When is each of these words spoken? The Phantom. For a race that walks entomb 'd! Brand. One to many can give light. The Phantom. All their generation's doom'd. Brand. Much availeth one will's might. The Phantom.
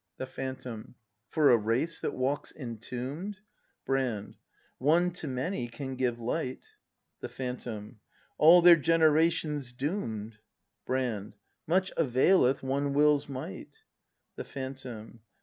The 0.17 0.25
Phantom. 0.25 0.95
For 1.29 1.51
a 1.51 1.57
race 1.57 2.01
that 2.01 2.15
walks 2.15 2.51
entomb 2.51 3.33
'd! 3.33 3.37
Brand. 3.85 4.35
One 4.79 5.11
to 5.11 5.27
many 5.27 5.67
can 5.67 5.95
give 5.95 6.19
light. 6.19 6.63
The 7.19 7.29
Phantom. 7.29 7.99
All 8.39 8.63
their 8.63 8.77
generation's 8.77 9.71
doom'd. 9.71 10.39
Brand. 10.87 11.33
Much 11.67 11.91
availeth 11.97 12.63
one 12.63 12.93
will's 12.93 13.29
might. 13.29 13.83
The 14.37 14.43
Phantom. 14.43 15.19